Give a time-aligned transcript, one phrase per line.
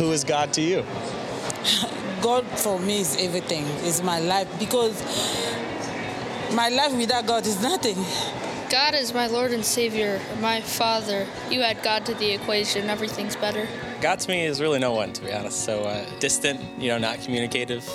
[0.00, 0.82] Who is God to you?
[2.22, 4.96] God for me is everything, is my life because
[6.54, 7.98] my life without God is nothing.
[8.70, 11.26] God is my Lord and Savior, my Father.
[11.50, 13.68] You add God to the equation, everything's better.
[14.00, 15.66] God to me is really no one, to be honest.
[15.66, 17.86] So uh, distant, you know, not communicative,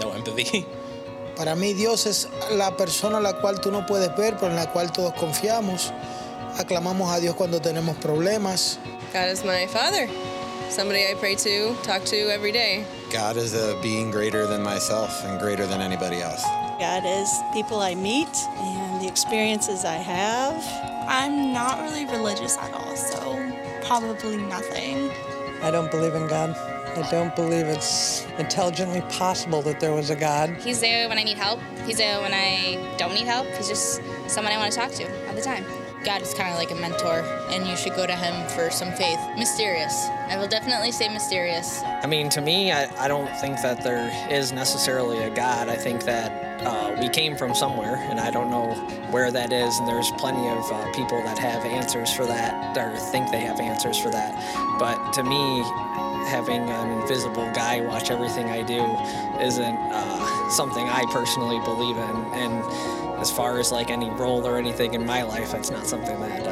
[0.00, 0.66] no empathy.
[1.36, 4.56] Para mí Dios es la persona a la cual tú no puedes ver, pero en
[4.56, 5.92] la cual todos confiamos.
[6.58, 8.78] Aclamamos a Dios cuando tenemos problemas.
[9.12, 10.08] God is my father,
[10.72, 12.86] somebody I pray to, talk to every day.
[13.12, 16.42] God is a being greater than myself and greater than anybody else.
[16.78, 20.64] God is people I meet and the experiences I have.
[21.06, 23.52] I'm not really religious at all, so
[23.84, 25.10] probably nothing.
[25.62, 26.56] I don't believe in God.
[26.96, 30.50] I don't believe it's intelligently possible that there was a God.
[30.60, 31.60] He's there when I need help.
[31.84, 33.46] He's there when I don't need help.
[33.56, 35.64] He's just someone I want to talk to all the time.
[36.04, 37.20] God is kind of like a mentor,
[37.50, 39.20] and you should go to him for some faith.
[39.36, 40.08] Mysterious.
[40.28, 41.82] I will definitely say mysterious.
[41.84, 45.68] I mean, to me, I, I don't think that there is necessarily a God.
[45.68, 48.74] I think that uh, we came from somewhere, and I don't know
[49.10, 49.78] where that is.
[49.78, 53.60] And there's plenty of uh, people that have answers for that, or think they have
[53.60, 54.32] answers for that.
[54.78, 55.62] But to me,
[56.26, 58.82] having an invisible guy watch everything I do
[59.40, 62.16] isn't uh, something I personally believe in.
[62.32, 66.18] And as far as like any role or anything in my life, that's not something
[66.20, 66.51] that uh,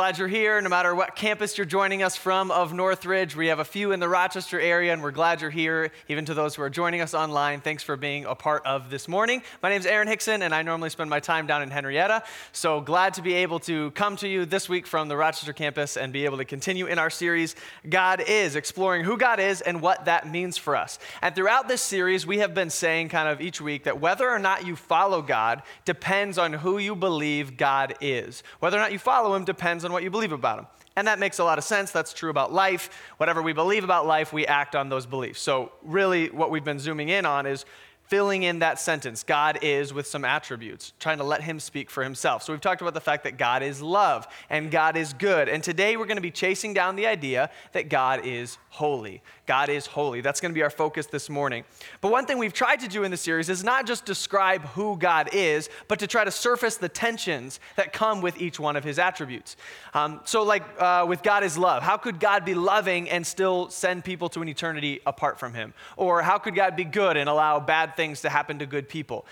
[0.00, 3.36] glad you're here, no matter what campus you're joining us from of Northridge.
[3.36, 5.90] We have a few in the Rochester area, and we're glad you're here.
[6.08, 9.08] Even to those who are joining us online, thanks for being a part of this
[9.08, 9.42] morning.
[9.62, 12.22] My name is Aaron Hickson, and I normally spend my time down in Henrietta.
[12.52, 15.98] So glad to be able to come to you this week from the Rochester campus
[15.98, 17.54] and be able to continue in our series,
[17.86, 20.98] God is, exploring who God is and what that means for us.
[21.20, 24.38] And throughout this series, we have been saying kind of each week that whether or
[24.38, 28.42] not you follow God depends on who you believe God is.
[28.60, 30.66] Whether or not you follow Him depends on what you believe about them.
[30.96, 31.92] And that makes a lot of sense.
[31.92, 32.90] That's true about life.
[33.16, 35.40] Whatever we believe about life, we act on those beliefs.
[35.40, 37.64] So, really, what we've been zooming in on is
[38.10, 42.02] filling in that sentence God is with some attributes, trying to let him speak for
[42.02, 42.42] himself.
[42.42, 45.48] So, we've talked about the fact that God is love and God is good.
[45.48, 49.22] And today, we're going to be chasing down the idea that God is holy.
[49.46, 50.20] God is holy.
[50.20, 51.64] That's going to be our focus this morning.
[52.00, 54.96] But one thing we've tried to do in the series is not just describe who
[54.96, 58.84] God is, but to try to surface the tensions that come with each one of
[58.84, 59.56] his attributes.
[59.94, 63.70] Um, so, like uh, with God is love, how could God be loving and still
[63.70, 65.74] send people to an eternity apart from him?
[65.96, 69.26] Or how could God be good and allow bad things to happen to good people?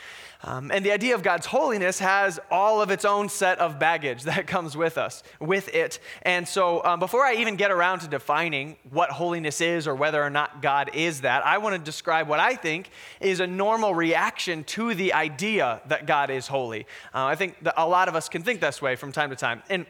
[0.44, 4.22] Um, and the idea of God's holiness has all of its own set of baggage
[4.24, 5.98] that comes with us, with it.
[6.22, 10.22] And so, um, before I even get around to defining what holiness is or whether
[10.22, 12.90] or not God is that, I want to describe what I think
[13.20, 16.86] is a normal reaction to the idea that God is holy.
[17.14, 19.36] Uh, I think that a lot of us can think this way from time to
[19.36, 19.62] time.
[19.70, 19.86] And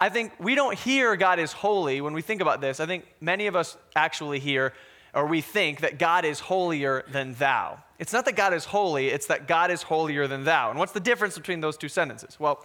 [0.00, 2.78] I think we don't hear God is holy when we think about this.
[2.78, 4.72] I think many of us actually hear
[5.14, 7.78] or we think that God is holier than thou.
[7.98, 10.70] It's not that God is holy, it's that God is holier than thou.
[10.70, 12.38] And what's the difference between those two sentences?
[12.38, 12.64] Well,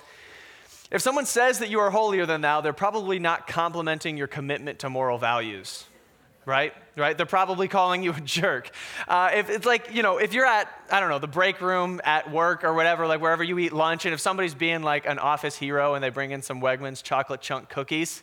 [0.91, 4.79] if someone says that you are holier than thou, they're probably not complimenting your commitment
[4.79, 5.85] to moral values,
[6.45, 6.71] right?
[6.95, 7.17] Right?
[7.17, 8.69] They're probably calling you a jerk.
[9.07, 11.99] Uh, if it's like, you know, if you're at, I don't know, the break room
[12.03, 15.17] at work or whatever, like wherever you eat lunch, and if somebody's being like an
[15.17, 18.21] office hero and they bring in some Wegmans chocolate chunk cookies,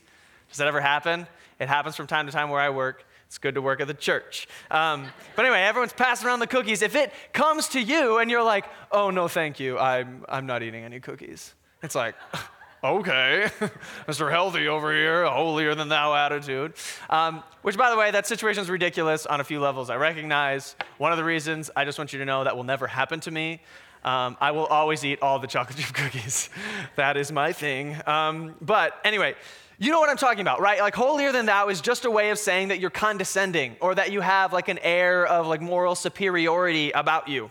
[0.48, 1.26] does that ever happen?
[1.58, 3.04] It happens from time to time where I work.
[3.30, 4.48] It's good to work at the church.
[4.72, 6.82] Um, but anyway, everyone's passing around the cookies.
[6.82, 10.64] If it comes to you and you're like, oh, no, thank you, I'm, I'm not
[10.64, 12.16] eating any cookies, it's like,
[12.82, 13.46] okay,
[14.08, 14.32] Mr.
[14.32, 16.72] Healthy over here, holier than thou attitude.
[17.08, 19.90] Um, which, by the way, that situation is ridiculous on a few levels.
[19.90, 22.88] I recognize one of the reasons, I just want you to know that will never
[22.88, 23.62] happen to me.
[24.02, 26.50] Um, I will always eat all the chocolate chip cookies.
[26.96, 27.96] that is my thing.
[28.08, 29.36] Um, but anyway,
[29.82, 30.78] you know what I'm talking about, right?
[30.78, 34.12] Like holier than thou is just a way of saying that you're condescending or that
[34.12, 37.50] you have like an air of like moral superiority about you.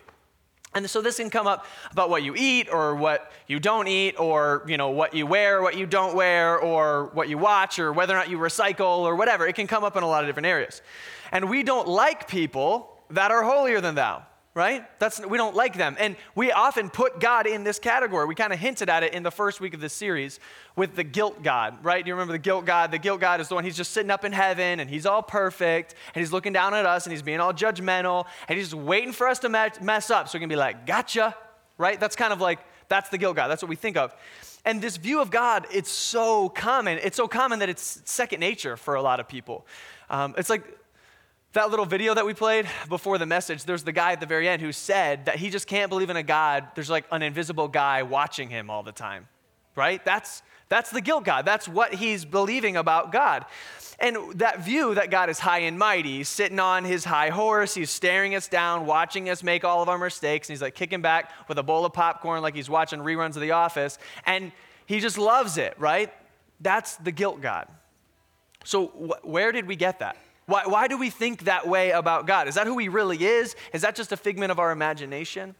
[0.75, 4.19] And so this can come up about what you eat or what you don't eat
[4.19, 7.91] or you know what you wear, what you don't wear or what you watch or
[7.91, 9.47] whether or not you recycle or whatever.
[9.47, 10.83] It can come up in a lot of different areas.
[11.31, 14.23] And we don't like people that are holier than thou
[14.59, 14.83] right?
[14.99, 15.95] That's, we don't like them.
[15.97, 18.25] And we often put God in this category.
[18.25, 20.37] We kind of hinted at it in the first week of this series
[20.75, 22.03] with the guilt God, right?
[22.03, 22.91] Do you remember the guilt God?
[22.91, 25.23] The guilt God is the one he's just sitting up in heaven and he's all
[25.23, 28.83] perfect and he's looking down at us and he's being all judgmental and he's just
[28.83, 31.33] waiting for us to mess up so he can be like, gotcha,
[31.77, 31.97] right?
[31.97, 32.59] That's kind of like,
[32.89, 33.47] that's the guilt God.
[33.47, 34.13] That's what we think of.
[34.65, 36.99] And this view of God, it's so common.
[37.01, 39.65] It's so common that it's second nature for a lot of people.
[40.09, 40.65] Um, it's like
[41.53, 44.47] That little video that we played before the message, there's the guy at the very
[44.47, 46.67] end who said that he just can't believe in a God.
[46.75, 49.27] There's like an invisible guy watching him all the time,
[49.75, 50.03] right?
[50.05, 51.45] That's, that's the guilt God.
[51.45, 53.45] That's what he's believing about God.
[53.97, 57.89] And that view that God is high and mighty, sitting on his high horse, he's
[57.89, 61.31] staring us down, watching us make all of our mistakes, and he's like kicking back
[61.47, 64.51] with a bowl of popcorn like he's watching reruns of The Office, and
[64.85, 66.13] he just loves it, right?
[66.61, 67.67] That's the guilt God.
[68.63, 70.15] So, wh- where did we get that?
[70.49, 72.47] Why, why do we think that way about God?
[72.47, 73.55] Is that who he really is?
[73.71, 75.53] Is that just a figment of our imagination?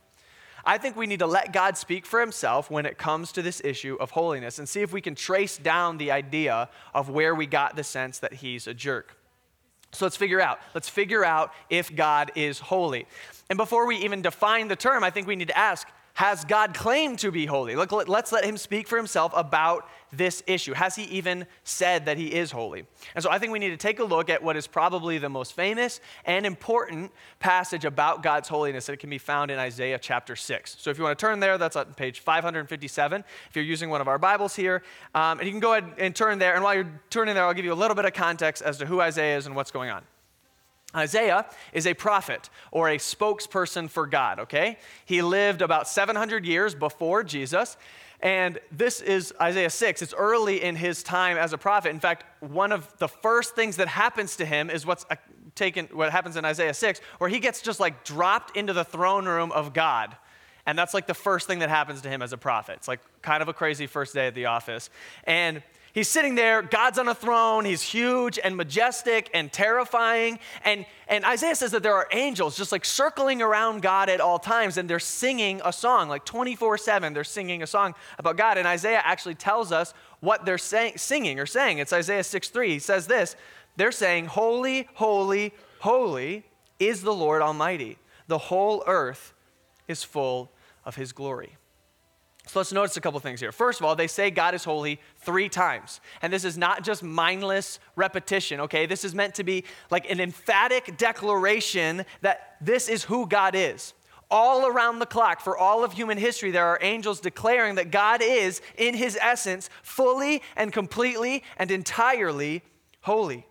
[0.66, 3.62] I think we need to let God speak for himself when it comes to this
[3.64, 7.46] issue of holiness and see if we can trace down the idea of where we
[7.46, 9.16] got the sense that he's a jerk.
[9.92, 10.60] So let's figure out.
[10.74, 13.06] Let's figure out if God is holy.
[13.52, 15.88] And before we even define the term, I think we need to ask
[16.20, 17.78] has God claimed to be holy?
[17.78, 20.74] Look, let's let him speak for himself about this issue.
[20.74, 22.86] Has he even said that he is holy?
[23.16, 25.30] And so I think we need to take a look at what is probably the
[25.30, 30.36] most famous and important passage about God's holiness that can be found in Isaiah chapter
[30.36, 30.76] 6.
[30.78, 33.24] So if you want to turn there, that's on page 557.
[33.50, 34.84] If you're using one of our Bibles here,
[35.16, 36.54] um, and you can go ahead and turn there.
[36.54, 38.86] And while you're turning there, I'll give you a little bit of context as to
[38.86, 40.04] who Isaiah is and what's going on.
[40.96, 44.78] Isaiah is a prophet or a spokesperson for God, okay?
[45.06, 47.78] He lived about 700 years before Jesus.
[48.22, 50.02] And this is Isaiah 6.
[50.02, 51.90] It's early in his time as a prophet.
[51.90, 55.16] In fact, one of the first things that happens to him is what's uh,
[55.56, 59.26] taken, what happens in Isaiah 6, where he gets just like dropped into the throne
[59.26, 60.18] room of God.
[60.66, 62.74] And that's like the first thing that happens to him as a prophet.
[62.78, 64.90] It's like kind of a crazy first day at the office.
[65.24, 70.38] And He's sitting there, God's on a throne, he's huge and majestic and terrifying.
[70.64, 74.38] And, and Isaiah says that there are angels just like circling around God at all
[74.38, 78.58] times, and they're singing a song, like 24 7, they're singing a song about God.
[78.58, 81.80] And Isaiah actually tells us what they're say- singing or saying.
[81.80, 82.70] It's Isaiah 6 3.
[82.70, 83.36] He says this
[83.76, 86.44] They're saying, Holy, holy, holy
[86.80, 87.98] is the Lord Almighty.
[88.28, 89.34] The whole earth
[89.88, 90.52] is full
[90.86, 91.58] of his glory.
[92.50, 93.52] So let's notice a couple things here.
[93.52, 96.02] First of all, they say God is holy three times.
[96.24, 98.88] And this is not just mindless repetition, okay?
[98.88, 103.94] This is meant to be like an emphatic declaration that this is who God is.
[104.32, 108.24] All around the clock, for all of human history, there are angels declaring that God
[108.24, 112.64] is, in his essence, fully and completely and entirely
[113.02, 113.46] holy.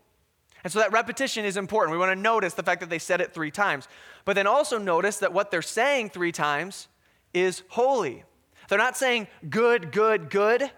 [0.64, 1.92] And so that repetition is important.
[1.92, 3.86] We want to notice the fact that they said it three times.
[4.24, 6.88] But then also notice that what they're saying three times
[7.32, 8.24] is holy.
[8.68, 10.70] They're not saying good, good, good.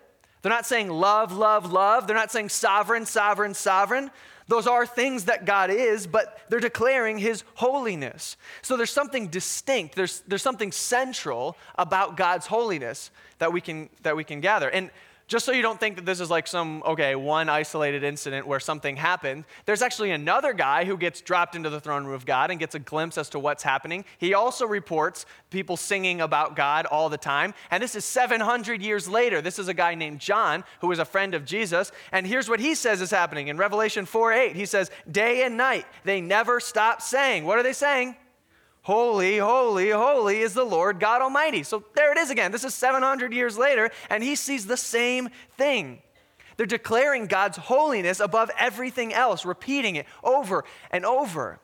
[0.43, 2.07] They're not saying love, love, love.
[2.07, 4.11] They're not saying sovereign, sovereign, sovereign.
[4.49, 8.37] Those are things that God is, but they're declaring his holiness.
[8.63, 14.17] So there's something distinct, there's, there's something central about God's holiness that we can, that
[14.17, 14.69] we can gather.
[14.69, 14.91] And
[15.31, 18.59] just so you don't think that this is like some, okay, one isolated incident where
[18.59, 22.51] something happened, there's actually another guy who gets dropped into the throne room of God
[22.51, 24.05] and gets a glimpse as to what's happening.
[24.19, 27.55] He also reports people singing about God all the time.
[27.71, 29.41] And this is 700 years later.
[29.41, 31.93] This is a guy named John who was a friend of Jesus.
[32.11, 34.57] And here's what he says is happening in Revelation 4 8.
[34.57, 37.45] He says, Day and night, they never stop saying.
[37.45, 38.17] What are they saying?
[38.91, 41.63] Holy, holy, holy is the Lord God Almighty.
[41.63, 42.51] So there it is again.
[42.51, 46.03] This is 700 years later, and he sees the same thing.
[46.57, 51.61] They're declaring God's holiness above everything else, repeating it over and over.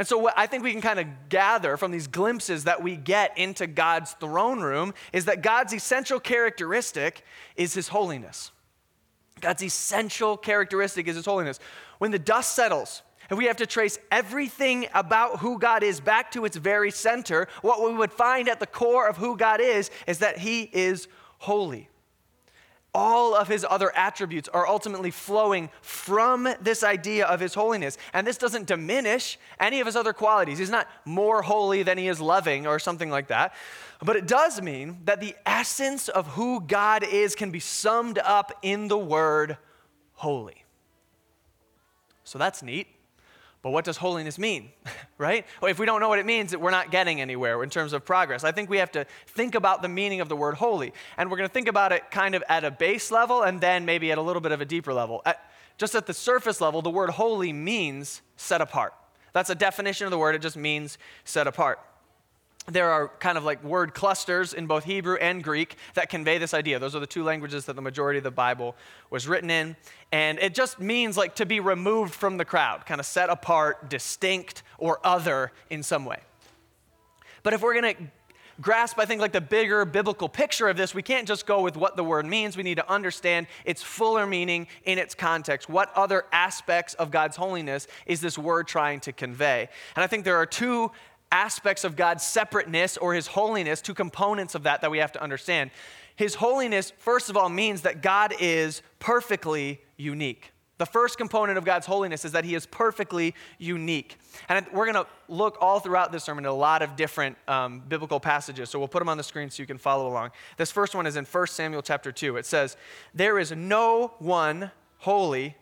[0.00, 2.96] And so, what I think we can kind of gather from these glimpses that we
[2.96, 7.22] get into God's throne room is that God's essential characteristic
[7.54, 8.50] is his holiness.
[9.40, 11.60] God's essential characteristic is his holiness.
[11.98, 16.30] When the dust settles, and we have to trace everything about who God is back
[16.32, 19.90] to its very center, what we would find at the core of who God is
[20.06, 21.88] is that He is holy.
[22.94, 27.98] All of his other attributes are ultimately flowing from this idea of his holiness.
[28.12, 30.58] And this doesn't diminish any of his other qualities.
[30.58, 33.52] He's not more holy than he is loving or something like that.
[34.00, 38.56] But it does mean that the essence of who God is can be summed up
[38.62, 39.58] in the word
[40.12, 40.64] holy.
[42.22, 42.86] So that's neat.
[43.64, 44.68] But what does holiness mean,
[45.18, 45.46] right?
[45.62, 48.04] Well, if we don't know what it means, we're not getting anywhere in terms of
[48.04, 48.44] progress.
[48.44, 50.92] I think we have to think about the meaning of the word holy.
[51.16, 53.86] And we're going to think about it kind of at a base level and then
[53.86, 55.22] maybe at a little bit of a deeper level.
[55.24, 58.92] At, just at the surface level, the word holy means set apart.
[59.32, 61.80] That's a definition of the word, it just means set apart
[62.66, 66.54] there are kind of like word clusters in both Hebrew and Greek that convey this
[66.54, 66.78] idea.
[66.78, 68.74] Those are the two languages that the majority of the Bible
[69.10, 69.76] was written in.
[70.12, 73.90] And it just means like to be removed from the crowd, kind of set apart,
[73.90, 76.20] distinct, or other in some way.
[77.42, 78.02] But if we're going to
[78.60, 81.76] grasp, I think, like the bigger biblical picture of this, we can't just go with
[81.76, 82.56] what the word means.
[82.56, 85.68] We need to understand its fuller meaning in its context.
[85.68, 89.68] What other aspects of God's holiness is this word trying to convey?
[89.96, 90.90] And I think there are two
[91.34, 95.22] aspects of God's separateness or his holiness, two components of that that we have to
[95.22, 95.72] understand.
[96.14, 100.52] His holiness, first of all, means that God is perfectly unique.
[100.78, 104.16] The first component of God's holiness is that He is perfectly unique.
[104.48, 107.80] And we're going to look all throughout this sermon at a lot of different um,
[107.88, 108.70] biblical passages.
[108.70, 110.30] So we'll put them on the screen so you can follow along.
[110.56, 112.36] This first one is in 1 Samuel chapter 2.
[112.36, 112.76] It says,
[113.12, 115.56] There is no one holy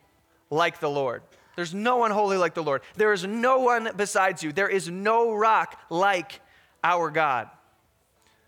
[0.50, 1.22] like the Lord.
[1.56, 2.82] There's no one holy like the Lord.
[2.96, 4.52] There is no one besides you.
[4.52, 6.40] There is no rock like
[6.82, 7.48] our God.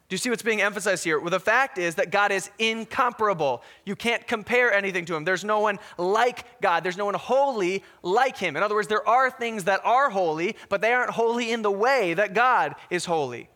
[0.09, 1.19] Do you see what's being emphasized here?
[1.19, 3.63] Well, the fact is that God is incomparable.
[3.87, 5.25] You can't compare anything to him.
[5.25, 6.85] There's no one like God.
[6.85, 8.55] There's no one holy like him.
[8.55, 11.71] In other words, there are things that are holy, but they aren't holy in the
[11.71, 13.49] way that God is holy.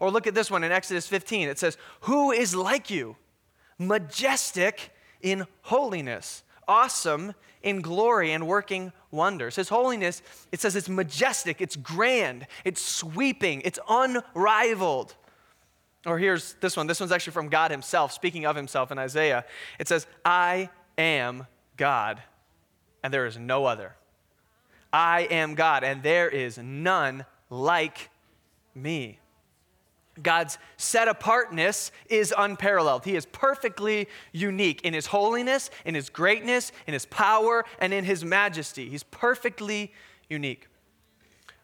[0.00, 1.48] Or look at this one in Exodus 15.
[1.48, 3.16] It says, Who is like you?
[3.78, 9.56] Majestic in holiness, awesome in glory and working wonders.
[9.56, 15.14] His holiness, it says it's majestic, it's grand, it's sweeping, it's unrivaled.
[16.04, 16.86] Or here's this one.
[16.86, 19.44] This one's actually from God Himself, speaking of Himself in Isaiah.
[19.78, 22.20] It says, I am God,
[23.02, 23.94] and there is no other.
[24.92, 28.10] I am God, and there is none like
[28.74, 29.18] me.
[30.20, 33.04] God's set apartness is unparalleled.
[33.04, 38.04] He is perfectly unique in his holiness, in his greatness, in his power, and in
[38.04, 38.90] his majesty.
[38.90, 39.92] He's perfectly
[40.28, 40.68] unique.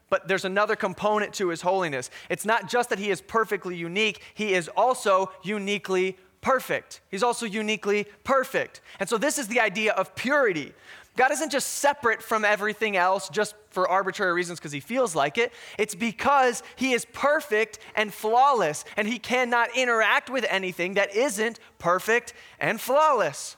[0.09, 2.09] But there's another component to his holiness.
[2.29, 7.01] It's not just that he is perfectly unique, he is also uniquely perfect.
[7.11, 8.81] He's also uniquely perfect.
[8.99, 10.73] And so, this is the idea of purity.
[11.19, 15.37] God isn't just separate from everything else just for arbitrary reasons because he feels like
[15.37, 15.51] it.
[15.77, 21.59] It's because he is perfect and flawless, and he cannot interact with anything that isn't
[21.77, 23.57] perfect and flawless.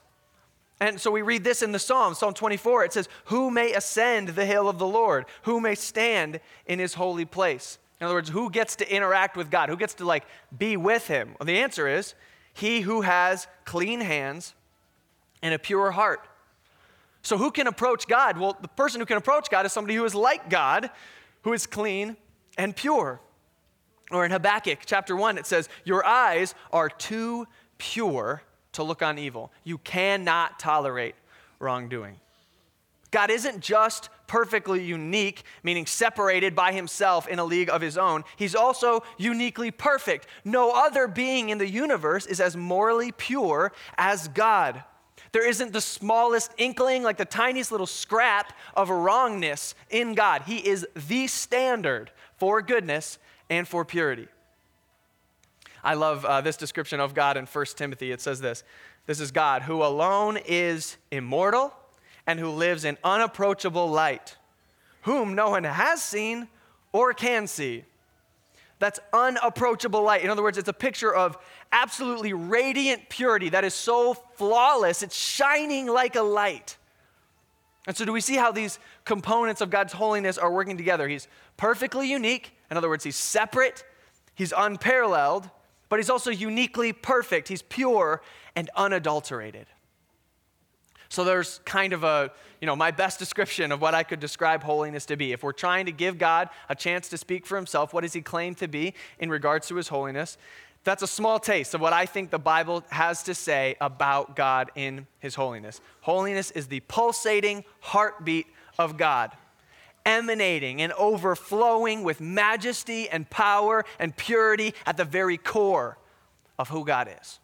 [0.79, 2.85] And so we read this in the Psalm, Psalm 24.
[2.85, 5.25] It says, Who may ascend the hill of the Lord?
[5.43, 7.77] Who may stand in his holy place?
[7.99, 9.69] In other words, who gets to interact with God?
[9.69, 10.25] Who gets to like
[10.57, 11.35] be with him?
[11.39, 12.15] Well, the answer is
[12.55, 14.55] he who has clean hands
[15.43, 16.27] and a pure heart.
[17.21, 18.37] So who can approach God?
[18.37, 20.89] Well, the person who can approach God is somebody who is like God,
[21.43, 22.17] who is clean
[22.57, 23.21] and pure.
[24.11, 27.47] Or in Habakkuk chapter 1, it says, Your eyes are too
[27.77, 28.41] pure
[28.73, 29.51] to look on evil.
[29.63, 31.15] You cannot tolerate
[31.59, 32.17] wrongdoing.
[33.11, 38.23] God isn't just perfectly unique, meaning separated by himself in a league of his own.
[38.37, 40.27] He's also uniquely perfect.
[40.45, 44.83] No other being in the universe is as morally pure as God.
[45.31, 50.43] There isn't the smallest inkling, like the tiniest little scrap of wrongness in God.
[50.43, 53.17] He is the standard for goodness
[53.49, 54.27] and for purity.
[55.83, 58.11] I love uh, this description of God in 1 Timothy.
[58.11, 58.63] It says this
[59.05, 61.73] This is God who alone is immortal
[62.27, 64.37] and who lives in unapproachable light,
[65.03, 66.49] whom no one has seen
[66.91, 67.85] or can see.
[68.81, 70.23] That's unapproachable light.
[70.23, 71.37] In other words, it's a picture of
[71.71, 76.77] absolutely radiant purity that is so flawless, it's shining like a light.
[77.85, 81.07] And so, do we see how these components of God's holiness are working together?
[81.07, 82.55] He's perfectly unique.
[82.71, 83.83] In other words, he's separate,
[84.33, 85.47] he's unparalleled,
[85.87, 87.49] but he's also uniquely perfect.
[87.49, 88.23] He's pure
[88.55, 89.67] and unadulterated.
[91.07, 92.31] So there's kind of a,
[92.61, 95.33] you know, my best description of what I could describe holiness to be.
[95.33, 98.21] If we're trying to give God a chance to speak for himself, what does he
[98.21, 100.37] claim to be in regards to his holiness?
[100.83, 104.71] That's a small taste of what I think the Bible has to say about God
[104.75, 105.81] in his holiness.
[106.01, 108.47] Holiness is the pulsating heartbeat
[108.79, 109.31] of God
[110.05, 115.97] emanating and overflowing with majesty and power and purity at the very core
[116.57, 117.39] of who God is.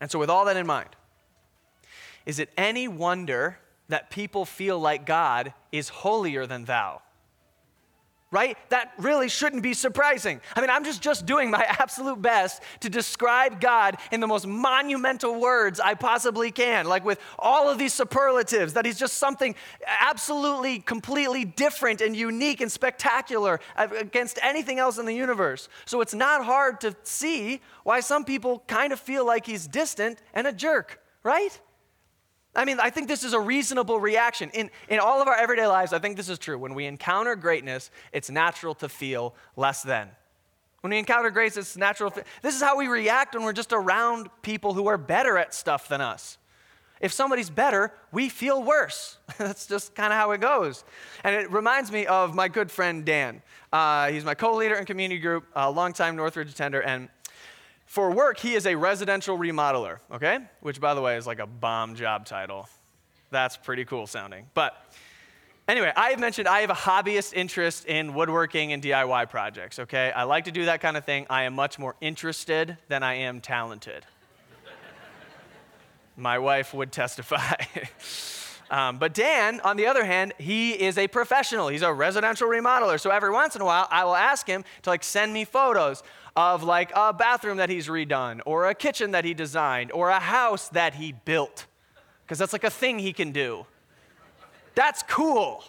[0.00, 0.95] And so, with all that in mind,
[2.26, 7.00] is it any wonder that people feel like God is holier than thou?
[8.32, 8.58] right?
[8.70, 10.40] That really shouldn't be surprising.
[10.54, 14.46] I mean, I'm just, just doing my absolute best to describe God in the most
[14.46, 19.54] monumental words I possibly can, like with all of these superlatives, that He's just something
[19.86, 25.68] absolutely, completely different and unique and spectacular against anything else in the universe.
[25.84, 30.20] So it's not hard to see why some people kind of feel like He's distant
[30.34, 31.58] and a jerk, right?
[32.56, 34.50] I mean, I think this is a reasonable reaction.
[34.54, 36.58] In, in all of our everyday lives, I think this is true.
[36.58, 40.08] When we encounter greatness, it's natural to feel less than.
[40.80, 42.12] When we encounter grace, it's natural.
[42.42, 45.88] This is how we react when we're just around people who are better at stuff
[45.88, 46.38] than us.
[47.00, 49.18] If somebody's better, we feel worse.
[49.38, 50.84] That's just kind of how it goes.
[51.24, 53.42] And it reminds me of my good friend Dan.
[53.72, 56.80] Uh, he's my co leader in community group, a longtime Northridge attender.
[56.80, 57.08] And
[57.86, 60.40] for work, he is a residential remodeler, okay?
[60.60, 62.68] Which, by the way, is like a bomb job title.
[63.30, 64.46] That's pretty cool sounding.
[64.54, 64.92] But
[65.68, 70.10] anyway, I have mentioned I have a hobbyist interest in woodworking and DIY projects, okay?
[70.10, 71.26] I like to do that kind of thing.
[71.30, 74.04] I am much more interested than I am talented.
[76.16, 77.54] My wife would testify.
[78.70, 81.68] um, but Dan, on the other hand, he is a professional.
[81.68, 82.98] He's a residential remodeler.
[82.98, 86.02] So every once in a while, I will ask him to like send me photos
[86.36, 90.20] of like a bathroom that he's redone, or a kitchen that he designed, or a
[90.20, 91.66] house that he built,
[92.24, 93.66] because that's like a thing he can do.
[94.74, 95.64] That's cool.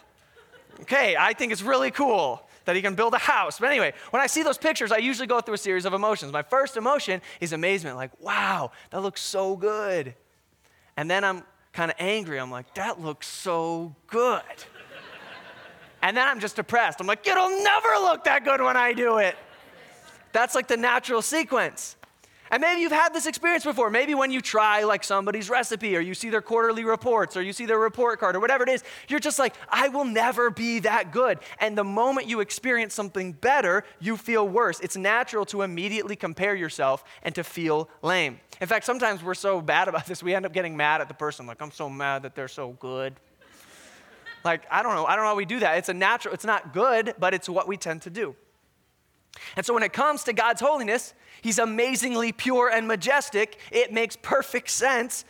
[0.82, 3.60] Okay, I think it's really cool that he can build a house.
[3.60, 6.34] But anyway, when I see those pictures, I usually go through a series of emotions.
[6.34, 10.14] My first emotion is amazement, like, wow, that looks so good.
[10.98, 12.40] And then I'm kind of angry.
[12.40, 14.42] I'm like, that looks so good.
[16.02, 17.00] and then I'm just depressed.
[17.00, 19.38] I'm like, it'll never look that good when I do it.
[20.38, 21.96] That's like the natural sequence.
[22.52, 23.90] And maybe you've had this experience before.
[23.90, 27.54] Maybe when you try like somebody's recipe or you see their quarterly reports or you
[27.54, 30.78] see their report card or whatever it is, you're just like, I will never be
[30.82, 31.40] that good.
[31.60, 34.80] And the moment you experience something better, you feel worse.
[34.80, 38.40] It's natural to immediately compare yourself and to feel lame.
[38.62, 41.16] In fact, sometimes we're so bad about this, we end up getting mad at the
[41.16, 43.16] person, like, I'm so mad that they're so good.
[44.46, 45.08] like, I don't know.
[45.08, 45.80] I don't know how we do that.
[45.80, 48.36] It's a natural, it's not good, but it's what we tend to do.
[49.56, 53.60] And so when it comes to God's holiness, He's amazingly pure and majestic.
[53.72, 55.24] It makes perfect sense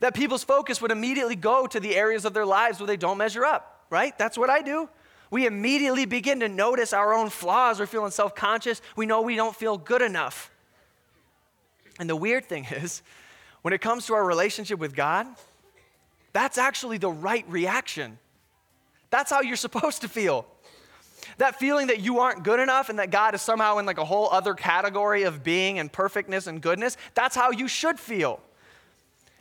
[0.00, 3.18] that people's focus would immediately go to the areas of their lives where they don't
[3.18, 4.16] measure up, right?
[4.16, 4.88] That's what I do.
[5.30, 7.80] We immediately begin to notice our own flaws.
[7.80, 8.80] We're feeling self conscious.
[8.96, 10.50] We know we don't feel good enough.
[11.98, 13.02] And the weird thing is,
[13.62, 15.26] when it comes to our relationship with God,
[16.32, 18.18] that's actually the right reaction.
[19.10, 20.46] That's how you're supposed to feel.
[21.38, 24.04] That feeling that you aren't good enough and that God is somehow in like a
[24.04, 28.40] whole other category of being and perfectness and goodness, that's how you should feel.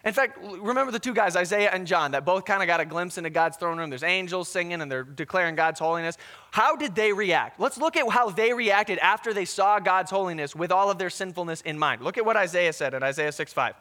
[0.06, 2.86] In fact, remember the two guys, Isaiah and John, that both kind of got a
[2.86, 3.90] glimpse into God's throne room.
[3.90, 6.18] There's angels singing and they're declaring God's holiness.
[6.52, 7.60] How did they react?
[7.60, 11.10] Let's look at how they reacted after they saw God's holiness with all of their
[11.10, 12.04] sinfulness in mind.
[12.04, 13.76] Look at what Isaiah said in Isaiah 6 5.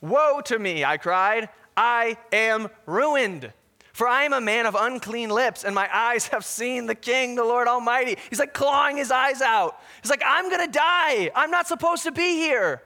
[0.00, 1.50] Woe to me, I cried.
[1.76, 3.52] I am ruined.
[3.94, 7.36] For I am a man of unclean lips, and my eyes have seen the King,
[7.36, 8.16] the Lord Almighty.
[8.28, 9.80] He's like clawing his eyes out.
[10.02, 11.30] He's like, I'm gonna die.
[11.32, 12.82] I'm not supposed to be here.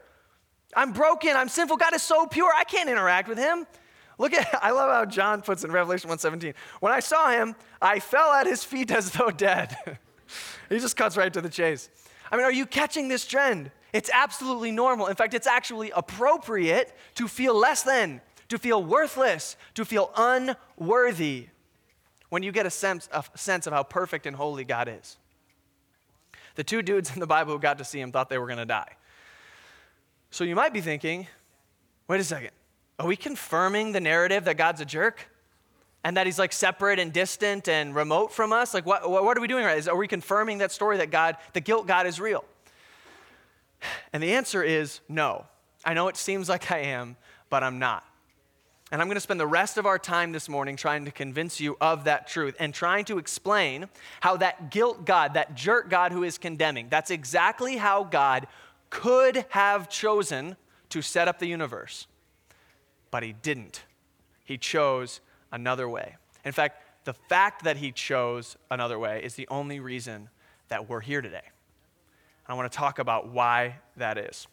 [0.76, 1.34] I'm broken.
[1.34, 1.78] I'm sinful.
[1.78, 2.52] God is so pure.
[2.54, 3.66] I can't interact with him.
[4.18, 6.52] Look at, I love how John puts in Revelation 1:17.
[6.80, 9.78] When I saw him, I fell at his feet as though dead.
[10.68, 11.88] he just cuts right to the chase.
[12.30, 13.70] I mean, are you catching this trend?
[13.94, 15.06] It's absolutely normal.
[15.06, 21.48] In fact, it's actually appropriate to feel less than, to feel worthless, to feel unworthy
[22.30, 25.16] when you get a sense, a sense of how perfect and holy God is.
[26.54, 28.58] The two dudes in the Bible who got to see him thought they were going
[28.58, 28.96] to die.
[30.30, 31.26] So you might be thinking,
[32.06, 32.50] wait a second,
[32.98, 35.30] are we confirming the narrative that God's a jerk?
[36.04, 38.72] And that he's like separate and distant and remote from us?
[38.72, 39.86] Like, what, what are we doing right?
[39.88, 42.44] Are we confirming that story that God, the guilt God is real?
[44.12, 45.46] And the answer is no.
[45.84, 47.16] I know it seems like I am,
[47.48, 48.07] but I'm not.
[48.90, 51.60] And I'm going to spend the rest of our time this morning trying to convince
[51.60, 53.88] you of that truth and trying to explain
[54.20, 58.46] how that guilt God, that jerk God who is condemning, that's exactly how God
[58.88, 60.56] could have chosen
[60.88, 62.06] to set up the universe.
[63.10, 63.82] But he didn't.
[64.44, 65.20] He chose
[65.52, 66.16] another way.
[66.44, 70.30] In fact, the fact that he chose another way is the only reason
[70.68, 71.42] that we're here today.
[72.46, 74.46] I want to talk about why that is.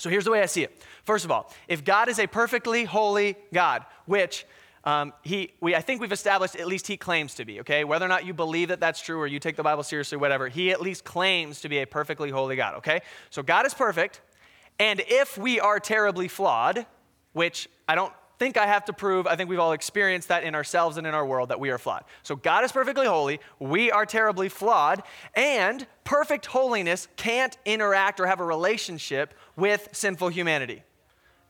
[0.00, 0.82] So here's the way I see it.
[1.04, 4.46] First of all, if God is a perfectly holy God, which
[4.84, 7.84] um, he, we, I think we've established at least he claims to be, okay?
[7.84, 10.48] Whether or not you believe that that's true or you take the Bible seriously, whatever,
[10.48, 13.00] he at least claims to be a perfectly holy God, okay?
[13.28, 14.22] So God is perfect,
[14.78, 16.86] and if we are terribly flawed,
[17.34, 19.26] which I don't think I have to prove.
[19.26, 21.76] I think we've all experienced that in ourselves and in our world that we are
[21.76, 22.04] flawed.
[22.22, 25.02] So God is perfectly holy, we are terribly flawed,
[25.34, 30.82] and perfect holiness can't interact or have a relationship with sinful humanity.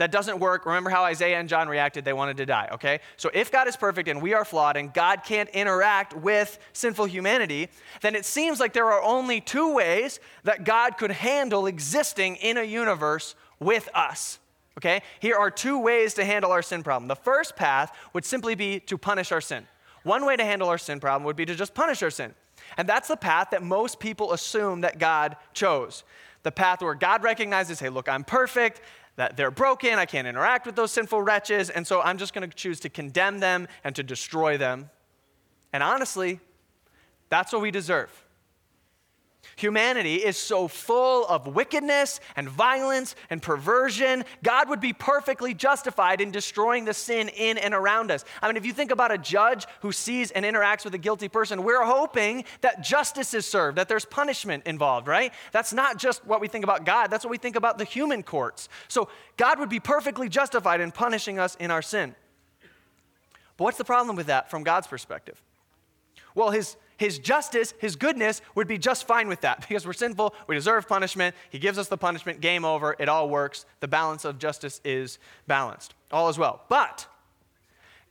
[0.00, 0.64] That doesn't work.
[0.64, 2.06] Remember how Isaiah and John reacted?
[2.06, 3.00] They wanted to die, okay?
[3.18, 7.04] So if God is perfect and we are flawed and God can't interact with sinful
[7.04, 7.68] humanity,
[8.00, 12.56] then it seems like there are only two ways that God could handle existing in
[12.56, 14.38] a universe with us.
[14.78, 15.02] Okay?
[15.20, 17.06] Here are two ways to handle our sin problem.
[17.06, 19.66] The first path would simply be to punish our sin.
[20.02, 22.34] One way to handle our sin problem would be to just punish our sin.
[22.78, 26.04] And that's the path that most people assume that God chose.
[26.42, 28.80] The path where God recognizes, hey, look, I'm perfect.
[29.16, 29.98] that they're broken.
[29.98, 31.68] I can't interact with those sinful wretches.
[31.68, 34.88] And so I'm just going to choose to condemn them and to destroy them.
[35.74, 36.40] And honestly,
[37.28, 38.10] that's what we deserve.
[39.56, 44.24] Humanity is so full of wickedness and violence and perversion.
[44.42, 48.24] God would be perfectly justified in destroying the sin in and around us.
[48.40, 51.28] I mean, if you think about a judge who sees and interacts with a guilty
[51.28, 55.32] person, we're hoping that justice is served, that there's punishment involved, right?
[55.52, 58.22] That's not just what we think about God, that's what we think about the human
[58.22, 58.68] courts.
[58.88, 62.14] So God would be perfectly justified in punishing us in our sin.
[63.56, 65.42] But what's the problem with that from God's perspective?
[66.34, 70.34] Well, his his justice, his goodness would be just fine with that because we're sinful,
[70.46, 71.34] we deserve punishment.
[71.48, 73.64] He gives us the punishment, game over, it all works.
[73.80, 75.94] The balance of justice is balanced.
[76.12, 76.60] All is well.
[76.68, 77.06] But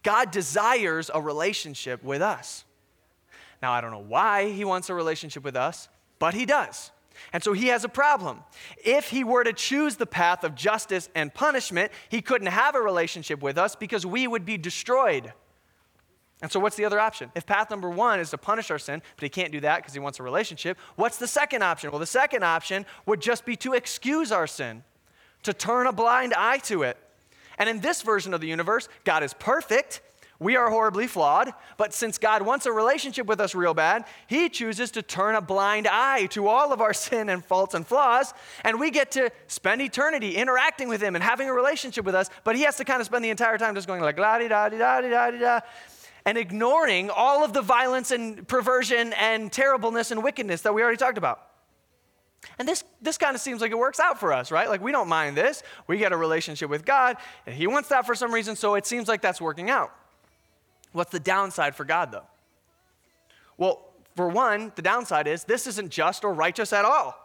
[0.02, 2.66] God desires a relationship with us.
[3.62, 6.90] Now, I don't know why he wants a relationship with us, but he does.
[7.32, 8.40] And so he has a problem.
[8.84, 12.82] If he were to choose the path of justice and punishment, he couldn't have a
[12.82, 15.32] relationship with us because we would be destroyed.
[16.42, 17.32] And so, what's the other option?
[17.36, 19.94] If path number one is to punish our sin, but he can't do that because
[19.94, 21.92] he wants a relationship, what's the second option?
[21.92, 24.84] Well, the second option would just be to excuse our sin,
[25.44, 26.98] to turn a blind eye to it.
[27.58, 30.00] And in this version of the universe, God is perfect.
[30.40, 34.48] We are horribly flawed, but since God wants a relationship with us real bad, He
[34.48, 38.34] chooses to turn a blind eye to all of our sin and faults and flaws,
[38.64, 42.30] and we get to spend eternity interacting with Him and having a relationship with us,
[42.46, 44.48] but He has to kind of spend the entire time just going like la di
[44.48, 45.60] da di da di da di da
[46.30, 50.96] and ignoring all of the violence and perversion and terribleness and wickedness that we already
[50.96, 51.42] talked about.
[52.60, 54.70] And this, this kind of seems like it works out for us, right?
[54.70, 55.64] Like we don't mind this.
[55.88, 58.86] We get a relationship with God, and He wants that for some reason, so it
[58.86, 59.92] seems like that's working out.
[60.92, 62.28] What's the downside for God, though?
[63.58, 67.16] Well, for one, the downside is this isn't just or righteous at all.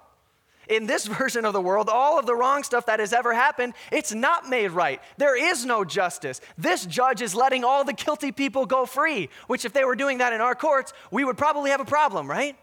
[0.69, 3.75] In this version of the world, all of the wrong stuff that has ever happened,
[3.93, 5.01] it's not made right.
[5.17, 6.41] There is no justice.
[6.57, 10.19] This judge is letting all the guilty people go free, which, if they were doing
[10.19, 12.57] that in our courts, we would probably have a problem, right?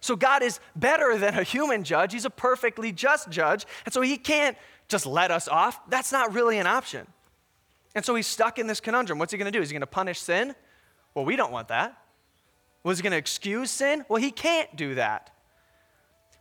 [0.00, 2.12] So, God is better than a human judge.
[2.12, 3.66] He's a perfectly just judge.
[3.84, 4.56] And so, He can't
[4.88, 5.78] just let us off.
[5.88, 7.06] That's not really an option.
[7.94, 9.18] And so, He's stuck in this conundrum.
[9.18, 9.62] What's He going to do?
[9.62, 10.54] Is He going to punish sin?
[11.14, 11.96] Well, we don't want that.
[12.82, 14.04] Was He going to excuse sin?
[14.08, 15.30] Well, He can't do that.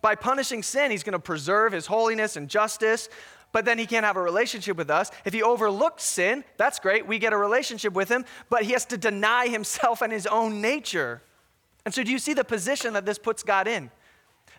[0.01, 3.09] By punishing sin, he's going to preserve his holiness and justice,
[3.51, 5.11] but then he can't have a relationship with us.
[5.25, 7.07] If he overlooks sin, that's great.
[7.07, 10.61] We get a relationship with him, but he has to deny himself and his own
[10.61, 11.21] nature.
[11.85, 13.89] And so, do you see the position that this puts God in?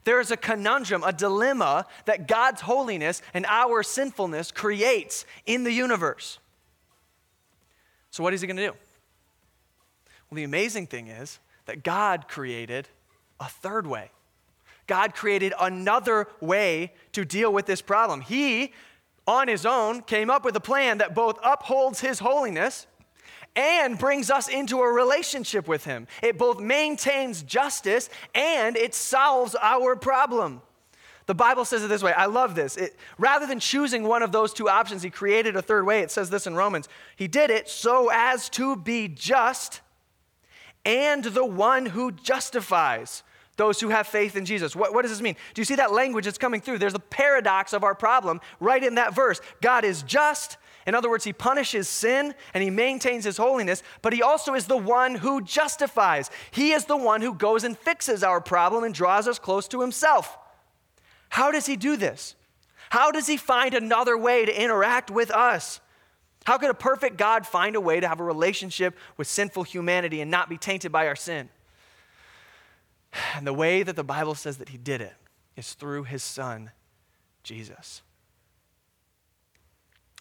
[0.05, 5.73] There is a conundrum, a dilemma that God's holiness and our sinfulness creates in the
[5.73, 6.39] universe.
[8.11, 8.73] So, what is he going to do?
[10.31, 12.89] Well, the amazing thing is that God created
[13.39, 14.11] a third way.
[14.91, 18.23] God created another way to deal with this problem.
[18.23, 18.73] He,
[19.25, 22.89] on his own, came up with a plan that both upholds his holiness
[23.55, 26.09] and brings us into a relationship with him.
[26.25, 30.61] It both maintains justice and it solves our problem.
[31.27, 32.13] The Bible says it this way.
[32.13, 32.77] I love this.
[32.77, 36.01] It, rather than choosing one of those two options, he created a third way.
[36.01, 36.89] It says this in Romans.
[37.15, 39.83] He did it so as to be just
[40.85, 43.23] and the one who justifies
[43.61, 44.75] those who have faith in Jesus.
[44.75, 45.37] What, what does this mean?
[45.53, 46.79] Do you see that language that's coming through?
[46.79, 49.39] There's a paradox of our problem right in that verse.
[49.61, 50.57] God is just.
[50.87, 54.67] In other words, he punishes sin and he maintains his holiness, but he also is
[54.67, 56.31] the one who justifies.
[56.51, 59.83] He is the one who goes and fixes our problem and draws us close to
[59.83, 60.39] himself.
[61.29, 62.37] How does he do this?
[62.89, 65.81] How does he find another way to interact with us?
[66.47, 70.23] How could a perfect God find a way to have a relationship with sinful humanity
[70.23, 71.51] and not be tainted by our sin?
[73.35, 75.15] And the way that the Bible says that he did it
[75.57, 76.71] is through his son,
[77.43, 78.03] Jesus.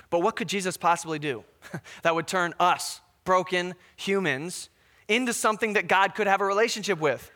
[0.10, 1.44] But what could Jesus possibly do
[2.02, 4.70] that would turn us, broken humans,
[5.08, 7.32] into something that God could have a relationship with?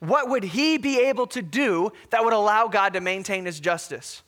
[0.00, 4.22] What would he be able to do that would allow God to maintain his justice?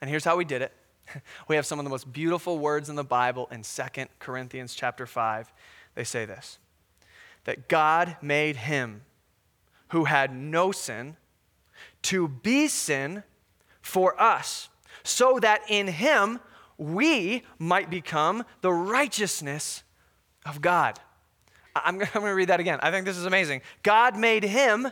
[0.00, 0.72] And here's how we did it.
[1.48, 3.82] We have some of the most beautiful words in the Bible in 2
[4.20, 5.52] Corinthians chapter 5.
[5.96, 6.58] They say this
[7.44, 9.02] that God made him
[9.90, 11.16] who had no sin
[12.02, 13.22] to be sin
[13.82, 14.68] for us,
[15.02, 16.40] so that in him
[16.78, 19.82] we might become the righteousness
[20.46, 20.98] of God.
[21.74, 22.78] I'm, going to read that again.
[22.82, 23.62] I think this is amazing.
[23.82, 24.88] God made him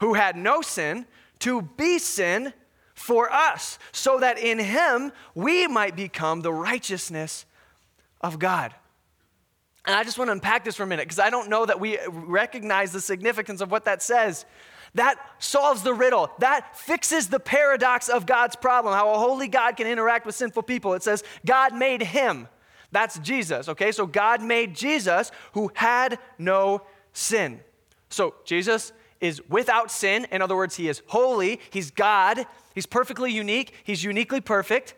[0.00, 1.06] who had no sin
[1.40, 2.52] to be sin
[2.94, 7.44] for us, so that in him we might become the righteousness
[8.22, 8.74] of God.
[9.86, 11.78] And I just want to unpack this for a minute because I don't know that
[11.78, 14.44] we recognize the significance of what that says.
[14.94, 16.30] That solves the riddle.
[16.38, 20.64] That fixes the paradox of God's problem, how a holy God can interact with sinful
[20.64, 20.94] people.
[20.94, 22.48] It says, God made him.
[22.92, 23.92] That's Jesus, okay?
[23.92, 27.60] So God made Jesus who had no sin.
[28.08, 30.26] So Jesus is without sin.
[30.30, 31.60] In other words, he is holy.
[31.70, 32.46] He's God.
[32.74, 33.72] He's perfectly unique.
[33.84, 34.94] He's uniquely perfect.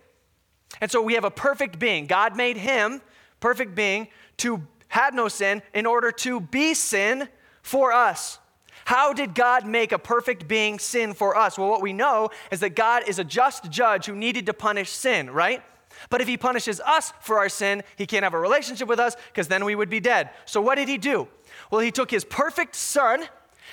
[0.80, 2.06] And so we have a perfect being.
[2.06, 3.00] God made him,
[3.40, 7.28] perfect being, to had no sin in order to be sin
[7.62, 8.38] for us.
[8.84, 11.58] How did God make a perfect being sin for us?
[11.58, 14.90] Well, what we know is that God is a just judge who needed to punish
[14.90, 15.62] sin, right?
[16.10, 19.16] But if he punishes us for our sin, he can't have a relationship with us
[19.28, 20.30] because then we would be dead.
[20.46, 21.28] So what did he do?
[21.70, 23.24] Well, he took his perfect son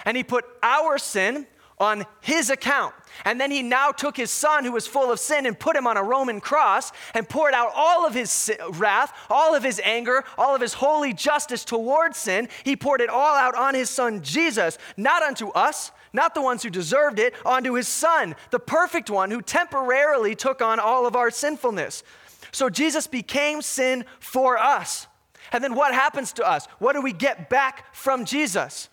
[0.03, 2.93] and he put our sin on his account.
[3.23, 5.87] And then he now took his son, who was full of sin, and put him
[5.87, 10.23] on a Roman cross and poured out all of his wrath, all of his anger,
[10.37, 12.49] all of his holy justice towards sin.
[12.63, 16.63] He poured it all out on his son Jesus, not unto us, not the ones
[16.63, 21.15] who deserved it, onto his son, the perfect one who temporarily took on all of
[21.15, 22.03] our sinfulness.
[22.51, 25.07] So Jesus became sin for us.
[25.51, 26.67] And then what happens to us?
[26.79, 28.89] What do we get back from Jesus?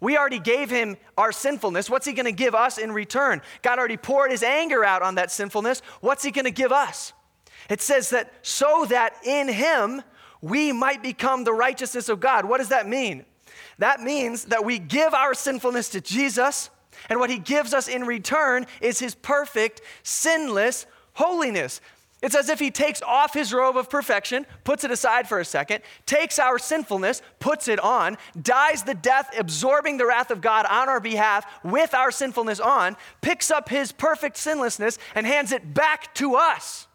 [0.00, 1.90] We already gave him our sinfulness.
[1.90, 3.42] What's he going to give us in return?
[3.62, 5.82] God already poured his anger out on that sinfulness.
[6.00, 7.12] What's he going to give us?
[7.68, 10.02] It says that so that in him
[10.40, 12.46] we might become the righteousness of God.
[12.46, 13.24] What does that mean?
[13.78, 16.70] That means that we give our sinfulness to Jesus,
[17.08, 21.80] and what he gives us in return is his perfect, sinless holiness.
[22.22, 25.44] It's as if he takes off his robe of perfection, puts it aside for a
[25.44, 30.66] second, takes our sinfulness, puts it on, dies the death, absorbing the wrath of God
[30.66, 35.72] on our behalf with our sinfulness on, picks up his perfect sinlessness and hands it
[35.72, 36.86] back to us.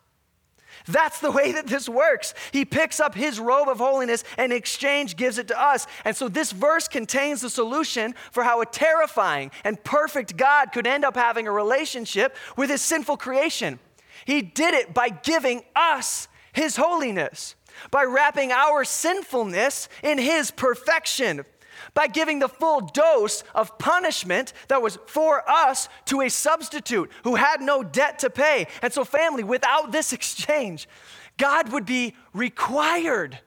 [0.88, 2.36] That's the way that this works.
[2.52, 5.88] He picks up his robe of holiness and in exchange gives it to us.
[6.04, 10.86] And so this verse contains the solution for how a terrifying and perfect God could
[10.86, 13.80] end up having a relationship with his sinful creation.
[14.26, 17.56] He did it by giving us His holiness,
[17.92, 21.46] by wrapping our sinfulness in His perfection,
[21.94, 27.36] by giving the full dose of punishment that was for us to a substitute who
[27.36, 28.68] had no debt to pay.
[28.82, 30.90] And so, family, without this exchange,
[31.38, 33.40] God would be required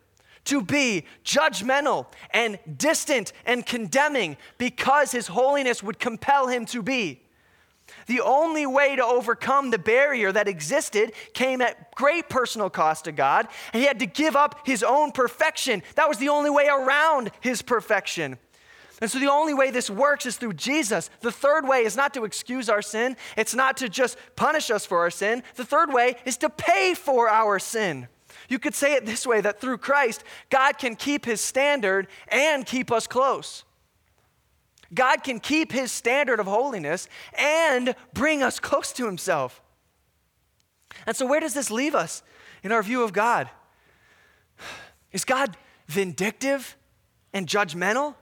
[0.44, 7.20] to be judgmental and distant and condemning because his holiness would compel him to be.
[8.08, 13.12] The only way to overcome the barrier that existed came at great personal cost to
[13.12, 15.82] God, and he had to give up his own perfection.
[15.94, 18.38] That was the only way around his perfection.
[19.00, 21.10] And so the only way this works is through Jesus.
[21.20, 24.86] The third way is not to excuse our sin, it's not to just punish us
[24.86, 25.42] for our sin.
[25.56, 28.08] The third way is to pay for our sin.
[28.48, 32.64] You could say it this way that through Christ, God can keep his standard and
[32.64, 33.64] keep us close.
[34.94, 39.62] God can keep his standard of holiness and bring us close to himself.
[41.06, 42.22] And so, where does this leave us
[42.62, 43.50] in our view of God?
[45.12, 46.76] Is God vindictive
[47.32, 48.14] and judgmental?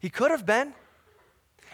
[0.00, 0.74] He could have been.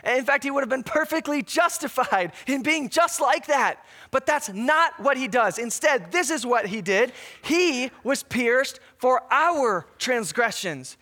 [0.04, 3.84] In fact, he would have been perfectly justified in being just like that.
[4.10, 5.58] But that's not what he does.
[5.58, 7.12] Instead, this is what he did.
[7.42, 10.96] He was pierced for our transgressions,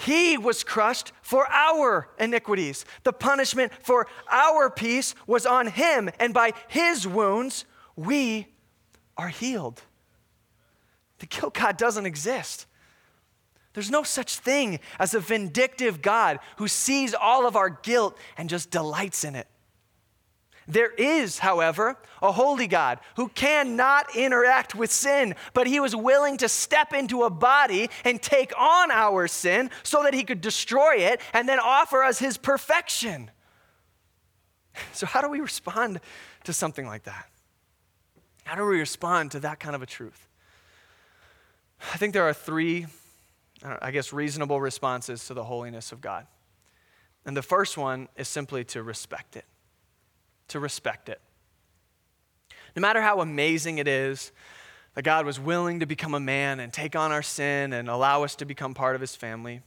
[0.00, 2.86] he was crushed for our iniquities.
[3.02, 8.48] The punishment for our peace was on him, and by his wounds, we
[9.18, 9.82] are healed.
[11.18, 12.66] The guilt God doesn't exist.
[13.74, 18.48] There's no such thing as a vindictive God who sees all of our guilt and
[18.48, 19.48] just delights in it.
[20.70, 26.36] There is, however, a holy God who cannot interact with sin, but he was willing
[26.36, 30.98] to step into a body and take on our sin so that he could destroy
[30.98, 33.30] it and then offer us his perfection.
[34.92, 36.00] So, how do we respond
[36.44, 37.28] to something like that?
[38.44, 40.28] How do we respond to that kind of a truth?
[41.92, 42.86] I think there are three,
[43.64, 46.28] I guess, reasonable responses to the holiness of God.
[47.26, 49.44] And the first one is simply to respect it
[50.50, 51.20] to respect it.
[52.76, 54.32] No matter how amazing it is
[54.94, 58.22] that God was willing to become a man and take on our sin and allow
[58.22, 59.62] us to become part of his family,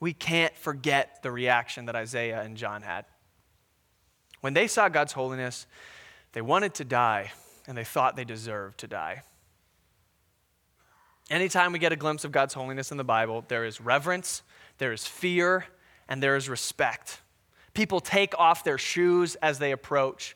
[0.00, 3.04] we can't forget the reaction that Isaiah and John had.
[4.40, 5.66] When they saw God's holiness,
[6.32, 7.32] they wanted to die
[7.66, 9.22] and they thought they deserved to die.
[11.28, 14.42] Anytime we get a glimpse of God's holiness in the Bible, there is reverence,
[14.78, 15.66] there is fear,
[16.08, 17.20] and there is respect.
[17.76, 20.34] People take off their shoes as they approach.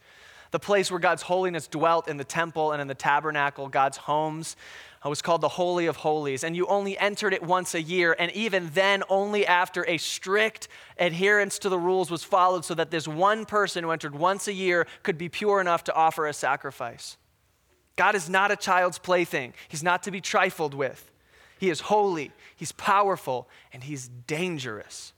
[0.50, 4.56] The place where God's holiness dwelt in the temple and in the tabernacle, God's homes,
[5.02, 8.14] uh, was called the Holy of Holies, and you only entered it once a year,
[8.18, 12.90] and even then, only after a strict adherence to the rules was followed, so that
[12.90, 16.34] this one person who entered once a year could be pure enough to offer a
[16.34, 17.16] sacrifice.
[17.96, 21.10] God is not a child's plaything, He's not to be trifled with.
[21.58, 25.14] He is holy, He's powerful, and He's dangerous.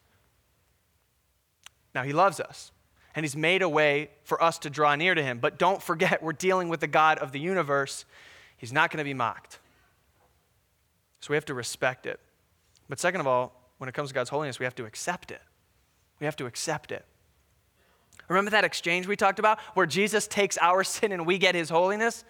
[1.94, 2.72] Now, He loves us,
[3.14, 6.22] and He's made a way for us to draw near to Him, but don't forget,
[6.22, 8.04] we're dealing with the God of the universe.
[8.56, 9.58] He's not going to be mocked.
[11.20, 12.18] So we have to respect it.
[12.88, 15.40] But second of all, when it comes to God's holiness, we have to accept it.
[16.20, 17.04] We have to accept it.
[18.28, 21.68] Remember that exchange we talked about where Jesus takes our sin and we get his
[21.68, 22.24] holiness?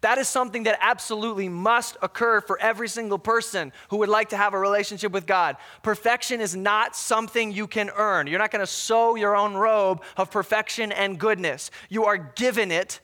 [0.00, 4.36] That is something that absolutely must occur for every single person who would like to
[4.36, 5.56] have a relationship with God.
[5.82, 8.26] Perfection is not something you can earn.
[8.26, 11.70] You're not going to sew your own robe of perfection and goodness.
[11.88, 13.00] You are given it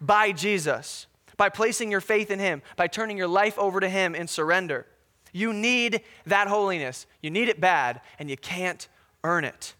[0.00, 4.14] by Jesus by placing your faith in Him, by turning your life over to Him
[4.14, 4.86] in surrender.
[5.32, 7.06] You need that holiness.
[7.20, 8.86] You need it bad, and you can't
[9.24, 9.74] earn it.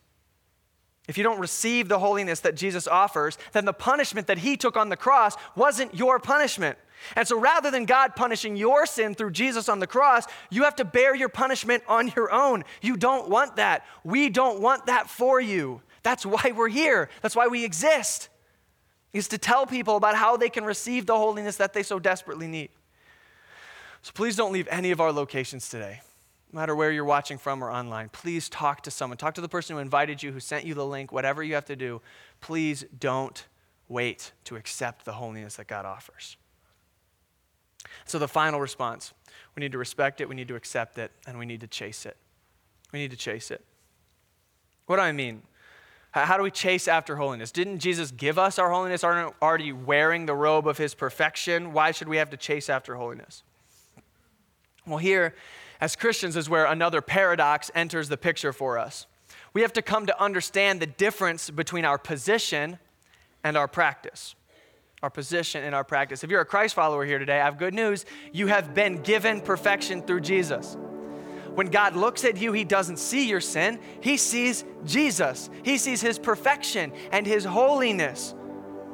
[1.09, 4.77] If you don't receive the holiness that Jesus offers, then the punishment that He took
[4.77, 6.79] on the cross wasn't your punishment.
[7.17, 10.77] And so rather than God punishing your sin through Jesus on the cross, you have
[10.77, 12.65] to bear your punishment on your own.
[12.81, 13.85] You don't want that.
[14.05, 15.83] We don't want that for you.
[16.05, 18.29] That's why we're here, that's why we exist
[19.13, 22.49] is to tell people about how they can receive the holiness that they so desperately
[22.49, 22.71] need.
[24.03, 26.01] So please don't leave any of our locations today,
[26.53, 28.11] no matter where you're watching from or online.
[28.11, 29.17] Please talk to someone.
[29.17, 31.65] Talk to the person who invited you, who sent you the link, whatever you have
[31.67, 32.03] to do.
[32.41, 33.47] Please don't
[33.89, 36.37] wait to accept the holiness that God offers.
[38.05, 39.13] So, the final response
[39.55, 42.07] we need to respect it, we need to accept it, and we need to chase
[42.07, 42.17] it.
[42.93, 43.65] We need to chase it.
[44.87, 45.43] What do I mean?
[46.13, 47.51] How do we chase after holiness?
[47.51, 49.03] Didn't Jesus give us our holiness?
[49.03, 51.73] Aren't already wearing the robe of his perfection?
[51.73, 53.43] Why should we have to chase after holiness?
[54.87, 55.35] Well, here,
[55.81, 59.07] as Christians, is where another paradox enters the picture for us.
[59.55, 62.79] We have to come to understand the difference between our position
[63.45, 64.35] and our practice.
[65.03, 66.25] Our position and our practice.
[66.25, 68.05] If you're a Christ follower here today, I have good news.
[68.33, 70.77] You have been given perfection through Jesus.
[71.55, 75.51] When God looks at you, He doesn't see your sin, He sees Jesus.
[75.65, 78.35] He sees His perfection and His holiness.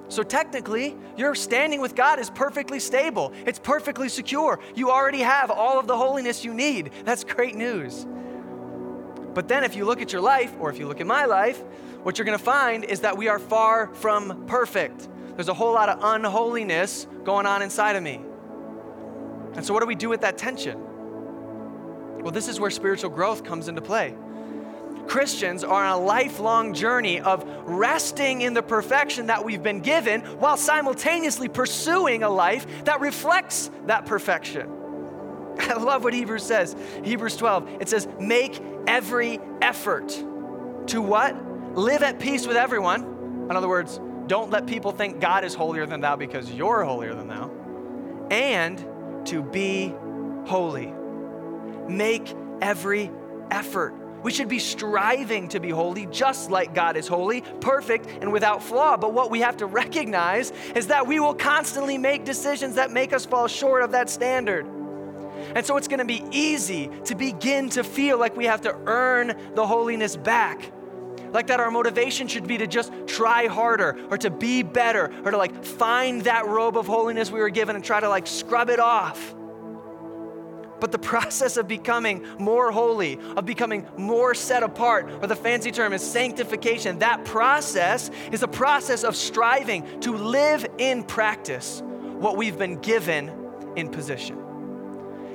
[0.08, 4.58] So technically, your standing with God is perfectly stable, it's perfectly secure.
[4.74, 6.90] You already have all of the holiness you need.
[7.04, 8.06] That's great news.
[9.34, 11.62] But then, if you look at your life, or if you look at my life,
[12.02, 15.08] what you're gonna find is that we are far from perfect.
[15.36, 18.20] There's a whole lot of unholiness going on inside of me.
[19.54, 20.80] And so, what do we do with that tension?
[22.22, 24.14] Well, this is where spiritual growth comes into play.
[25.08, 30.20] Christians are on a lifelong journey of resting in the perfection that we've been given
[30.38, 34.70] while simultaneously pursuing a life that reflects that perfection.
[35.58, 36.76] I love what Hebrews says.
[37.02, 40.08] Hebrews 12, it says, Make every effort
[40.88, 41.34] to what?
[41.76, 43.02] Live at peace with everyone.
[43.50, 47.14] In other words, don't let people think God is holier than thou because you're holier
[47.14, 47.50] than thou.
[48.30, 49.94] And to be
[50.46, 50.92] holy
[51.88, 53.10] make every
[53.50, 53.94] effort.
[54.22, 58.62] We should be striving to be holy, just like God is holy, perfect, and without
[58.62, 58.96] flaw.
[58.96, 63.12] But what we have to recognize is that we will constantly make decisions that make
[63.12, 64.66] us fall short of that standard.
[65.54, 68.76] And so it's going to be easy to begin to feel like we have to
[68.86, 70.72] earn the holiness back.
[71.32, 75.30] Like that our motivation should be to just try harder or to be better or
[75.30, 78.70] to like find that robe of holiness we were given and try to like scrub
[78.70, 79.34] it off.
[80.80, 85.70] But the process of becoming more holy, of becoming more set apart, or the fancy
[85.70, 92.36] term is sanctification, that process is a process of striving to live in practice what
[92.36, 93.30] we've been given
[93.76, 94.44] in position.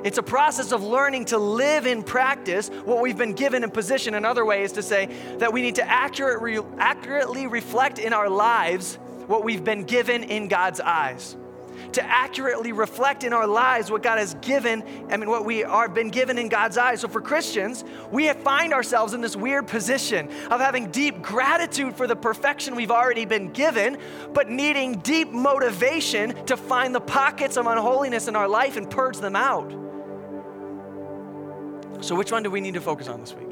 [0.03, 4.15] It's a process of learning to live in practice what we've been given in position.
[4.15, 8.95] Another way is to say that we need to accurate, accurately reflect in our lives
[9.27, 11.38] what we've been given in God's eyes
[11.93, 15.88] to accurately reflect in our lives what God has given, I mean, what we are
[15.88, 17.01] been given in God's eyes.
[17.01, 22.08] So for Christians, we find ourselves in this weird position of having deep gratitude for
[22.08, 23.97] the perfection we've already been given,
[24.34, 29.17] but needing deep motivation to find the pockets of unholiness in our life and purge
[29.17, 29.71] them out.
[32.01, 33.47] So, which one do we need to focus on this week?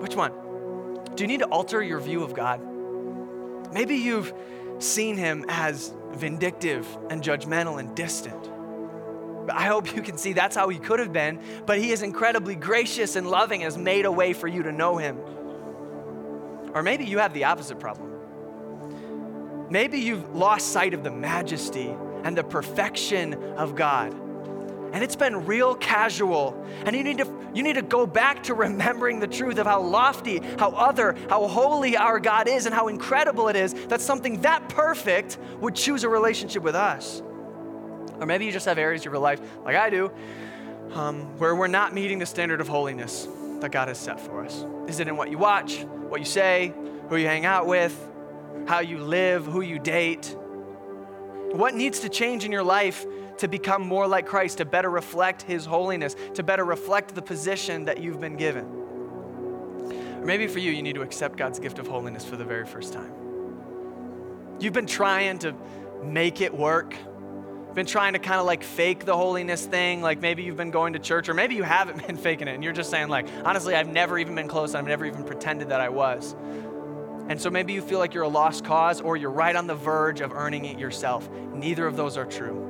[0.00, 0.32] Which one?
[1.14, 2.60] Do you need to alter your view of God?
[3.72, 4.32] Maybe you've
[4.78, 8.50] seen him as vindictive and judgmental and distant.
[9.50, 12.54] I hope you can see that's how he could have been, but he is incredibly
[12.54, 15.18] gracious and loving, has made a way for you to know him.
[16.74, 18.12] Or maybe you have the opposite problem.
[19.70, 21.94] Maybe you've lost sight of the majesty
[22.24, 24.27] and the perfection of God.
[24.92, 26.64] And it's been real casual.
[26.84, 29.80] And you need to you need to go back to remembering the truth of how
[29.80, 34.42] lofty, how other, how holy our God is and how incredible it is that something
[34.42, 37.22] that perfect would choose a relationship with us.
[38.20, 40.10] Or maybe you just have areas of your life, like I do,
[40.92, 43.28] um, where we're not meeting the standard of holiness
[43.60, 44.64] that God has set for us.
[44.88, 46.74] Is it in what you watch, what you say,
[47.08, 47.96] who you hang out with,
[48.66, 50.36] how you live, who you date?
[51.52, 53.06] What needs to change in your life
[53.38, 57.84] to become more like Christ, to better reflect His holiness, to better reflect the position
[57.86, 58.64] that you've been given.
[60.20, 62.66] Or maybe for you, you need to accept God's gift of holiness for the very
[62.66, 63.12] first time.
[64.60, 65.54] You've been trying to
[66.02, 66.94] make it work.
[67.74, 70.02] Been trying to kind of like fake the holiness thing.
[70.02, 72.64] Like maybe you've been going to church, or maybe you haven't been faking it, and
[72.64, 74.74] you're just saying, like, honestly, I've never even been close.
[74.74, 76.34] I've never even pretended that I was.
[77.28, 79.74] And so maybe you feel like you're a lost cause, or you're right on the
[79.74, 81.28] verge of earning it yourself.
[81.30, 82.67] Neither of those are true.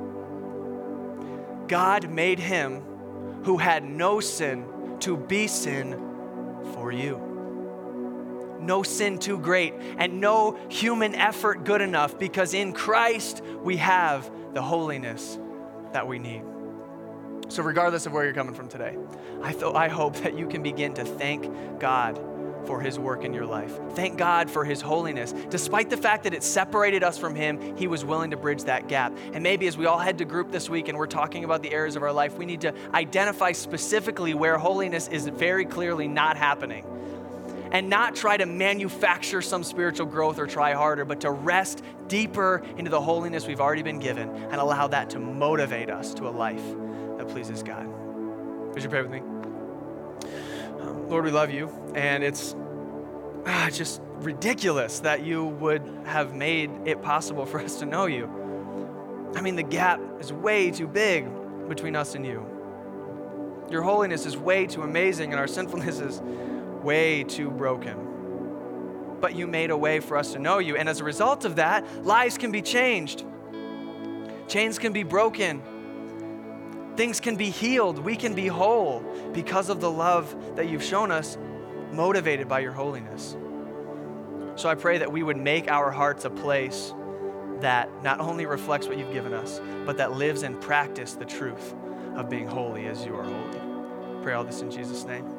[1.69, 2.81] God made him
[3.45, 4.65] who had no sin
[4.99, 5.93] to be sin
[6.73, 7.27] for you.
[8.59, 14.29] No sin too great, and no human effort good enough, because in Christ we have
[14.53, 15.39] the holiness
[15.93, 16.41] that we need.
[17.47, 18.97] So, regardless of where you're coming from today,
[19.41, 22.19] I, th- I hope that you can begin to thank God
[22.65, 23.77] for his work in your life.
[23.93, 25.33] Thank God for his holiness.
[25.49, 28.87] Despite the fact that it separated us from him, he was willing to bridge that
[28.87, 29.17] gap.
[29.33, 31.71] And maybe as we all head to group this week and we're talking about the
[31.71, 36.37] areas of our life, we need to identify specifically where holiness is very clearly not
[36.37, 36.85] happening.
[37.71, 42.63] And not try to manufacture some spiritual growth or try harder, but to rest deeper
[42.77, 46.31] into the holiness we've already been given and allow that to motivate us to a
[46.31, 46.63] life
[47.17, 47.85] that pleases God.
[48.73, 49.38] Would you pray with me?
[50.79, 52.55] Lord, we love you, and it's
[53.45, 58.29] ah, just ridiculous that you would have made it possible for us to know you.
[59.35, 61.27] I mean, the gap is way too big
[61.67, 62.45] between us and you.
[63.69, 66.21] Your holiness is way too amazing, and our sinfulness is
[66.83, 69.17] way too broken.
[69.19, 71.57] But you made a way for us to know you, and as a result of
[71.57, 73.25] that, lives can be changed,
[74.47, 75.61] chains can be broken
[76.99, 77.97] Things can be healed.
[77.97, 78.99] We can be whole
[79.31, 81.37] because of the love that you've shown us,
[81.93, 83.37] motivated by your holiness.
[84.57, 86.93] So I pray that we would make our hearts a place
[87.61, 91.73] that not only reflects what you've given us, but that lives and practice the truth
[92.17, 94.21] of being holy as you are holy.
[94.21, 95.38] Pray all this in Jesus' name.